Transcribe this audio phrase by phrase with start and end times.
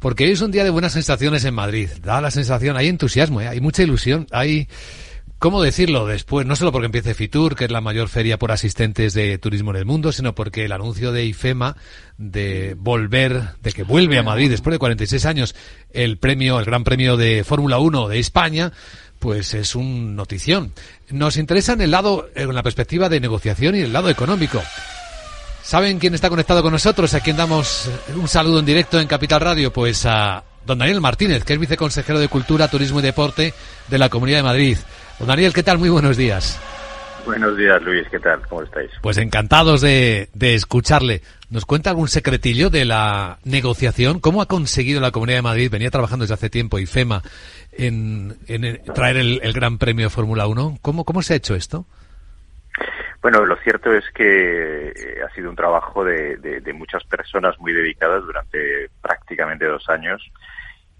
[0.00, 1.90] Porque hoy es un día de buenas sensaciones en Madrid.
[2.00, 3.48] Da la sensación, hay entusiasmo, ¿eh?
[3.48, 4.68] hay mucha ilusión, hay...
[5.40, 6.46] ¿Cómo decirlo después?
[6.46, 9.76] No solo porque empiece Fitur, que es la mayor feria por asistentes de turismo en
[9.78, 11.76] el mundo, sino porque el anuncio de IFEMA
[12.16, 15.56] de volver, de que vuelve a Madrid después de 46 años
[15.92, 18.72] el premio, el Gran Premio de Fórmula 1 de España,
[19.18, 20.72] pues es un notición.
[21.10, 24.62] Nos interesa en el lado, en la perspectiva de negociación y el lado económico.
[25.68, 27.12] ¿Saben quién está conectado con nosotros?
[27.12, 31.44] A quien damos un saludo en directo en Capital Radio, pues a don Daniel Martínez,
[31.44, 33.52] que es viceconsejero de Cultura, Turismo y Deporte
[33.86, 34.78] de la Comunidad de Madrid.
[35.18, 35.76] Don Daniel, ¿qué tal?
[35.76, 36.58] Muy buenos días.
[37.26, 38.08] Buenos días, Luis.
[38.10, 38.40] ¿Qué tal?
[38.48, 38.90] ¿Cómo estáis?
[39.02, 41.20] Pues encantados de, de, escucharle.
[41.50, 44.20] ¿Nos cuenta algún secretillo de la negociación?
[44.20, 47.22] ¿Cómo ha conseguido la Comunidad de Madrid, venía trabajando desde hace tiempo, IFEMA,
[47.72, 50.78] en, en traer el, el, Gran Premio de Fórmula 1?
[50.80, 51.84] ¿Cómo, ¿Cómo se ha hecho esto?
[53.20, 57.58] Bueno, lo cierto es que eh, ha sido un trabajo de, de, de, muchas personas
[57.58, 60.22] muy dedicadas durante prácticamente dos años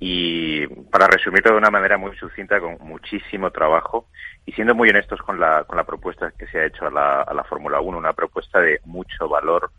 [0.01, 4.07] y para resumirlo de una manera muy sucinta, con muchísimo trabajo
[4.47, 7.23] y siendo muy honestos con la, con la propuesta que se ha hecho a la,
[7.23, 9.71] a la Fórmula 1, una propuesta de mucho valor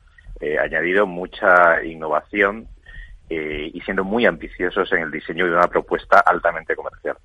[0.42, 2.68] eh, añadido, mucha innovación
[3.30, 7.18] eh, y siendo muy ambiciosos en el diseño de una propuesta altamente comercial.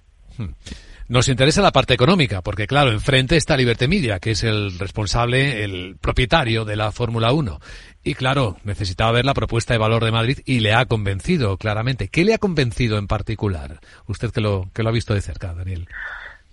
[1.07, 5.63] Nos interesa la parte económica, porque claro, enfrente está Liberty Media, que es el responsable,
[5.63, 7.59] el propietario de la Fórmula 1.
[8.03, 12.09] Y claro, necesitaba ver la propuesta de valor de Madrid y le ha convencido claramente.
[12.09, 13.81] ¿Qué le ha convencido en particular?
[14.07, 15.87] Usted que lo, que lo ha visto de cerca, Daniel.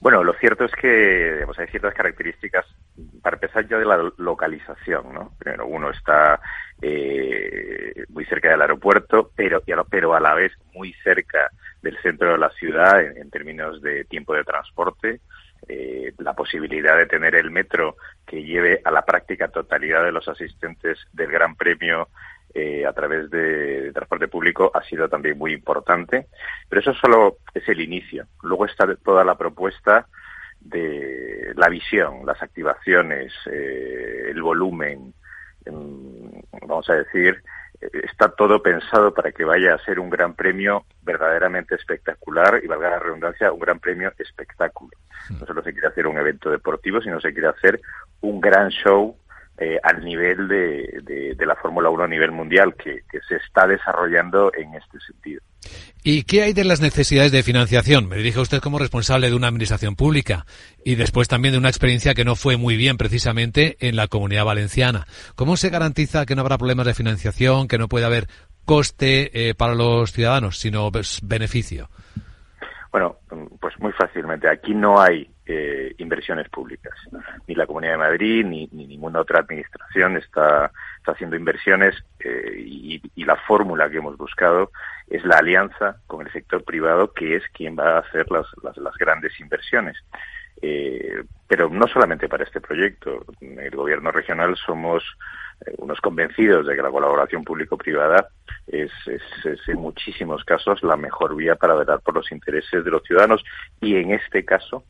[0.01, 2.65] Bueno, lo cierto es que digamos, hay ciertas características,
[3.21, 5.31] para empezar ya de la localización, ¿no?
[5.39, 6.41] Primero, uno está
[6.81, 11.51] eh, muy cerca del aeropuerto, pero, pero a la vez muy cerca
[11.81, 15.21] del centro de la ciudad en, términos de tiempo de transporte,
[15.67, 20.27] eh, la posibilidad de tener el metro que lleve a la práctica totalidad de los
[20.27, 22.09] asistentes del Gran Premio
[22.53, 26.27] eh, a través de, de, transporte público ha sido también muy importante,
[26.67, 28.25] pero eso solo es el inicio.
[28.43, 30.07] Luego está toda la propuesta
[30.61, 35.13] de la visión, las activaciones, eh, el volumen,
[36.67, 37.41] vamos a decir,
[38.03, 42.91] está todo pensado para que vaya a ser un gran premio verdaderamente espectacular y valga
[42.91, 44.91] la redundancia, un gran premio espectáculo.
[45.39, 47.81] No solo se quiere hacer un evento deportivo, sino se quiere hacer
[48.21, 49.17] un gran show
[49.57, 53.35] eh, al nivel de, de, de la Fórmula 1 a nivel mundial que, que se
[53.35, 55.41] está desarrollando en este sentido.
[56.03, 58.07] ¿Y qué hay de las necesidades de financiación?
[58.07, 60.47] Me dirige usted como responsable de una administración pública
[60.83, 64.45] y después también de una experiencia que no fue muy bien precisamente en la comunidad
[64.45, 65.05] valenciana.
[65.35, 68.27] ¿Cómo se garantiza que no habrá problemas de financiación, que no puede haber
[68.65, 71.91] coste eh, para los ciudadanos, sino pues, beneficio?
[72.91, 73.19] Bueno,
[73.81, 74.47] muy fácilmente.
[74.47, 76.93] Aquí no hay eh, inversiones públicas.
[77.47, 82.55] Ni la Comunidad de Madrid ni, ni ninguna otra administración está, está haciendo inversiones eh,
[82.57, 84.71] y, y, la fórmula que hemos buscado
[85.07, 88.77] es la alianza con el sector privado, que es quien va a hacer las, las,
[88.77, 89.97] las grandes inversiones.
[90.61, 93.25] Eh, pero no solamente para este proyecto.
[93.41, 95.03] En el gobierno regional somos
[95.65, 98.29] eh, unos convencidos de que la colaboración público-privada
[98.71, 102.91] es, es, es, en muchísimos casos la mejor vía para velar por los intereses de
[102.91, 103.43] los ciudadanos
[103.81, 104.83] y en este caso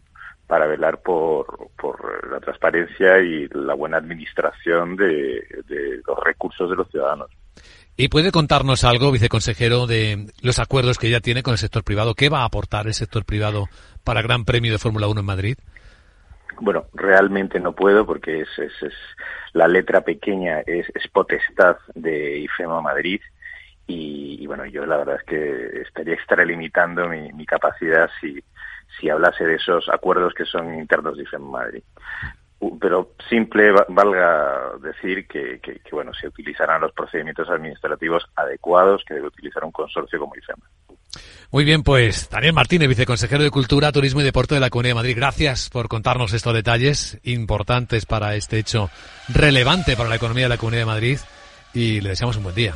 [0.47, 6.75] para velar por, por la transparencia y la buena administración de, de los recursos de
[6.75, 7.31] los ciudadanos.
[7.95, 12.15] ¿Y puede contarnos algo, viceconsejero, de los acuerdos que ya tiene con el sector privado?
[12.15, 13.67] ¿Qué va a aportar el sector privado
[14.03, 15.57] para Gran Premio de Fórmula 1 en Madrid?
[16.59, 18.93] Bueno, realmente no puedo porque es, es, es
[19.53, 23.21] la letra pequeña es, es, potestad de IFEMA Madrid
[24.39, 28.43] y, bueno, yo la verdad es que estaría extralimitando mi, mi capacidad si,
[28.99, 31.83] si hablase de esos acuerdos que son internos IFEMA Madrid
[32.79, 35.59] pero simple valga decir que,
[35.91, 40.65] bueno se utilizarán los procedimientos administrativos adecuados que debe utilizar un consorcio como IFEMA.
[41.51, 44.95] Muy bien, pues Daniel Martínez, viceconsejero de Cultura, Turismo y Deporte de la Comunidad de
[44.95, 45.15] Madrid.
[45.17, 48.89] Gracias por contarnos estos detalles importantes para este hecho
[49.27, 51.19] relevante para la economía de la Comunidad de Madrid
[51.73, 52.75] y le deseamos un buen día.